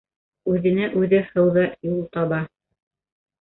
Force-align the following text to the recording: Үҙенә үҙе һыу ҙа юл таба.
Үҙенә 0.53 0.87
үҙе 1.01 1.19
һыу 1.27 1.51
ҙа 1.59 1.67
юл 1.91 2.01
таба. 2.19 2.41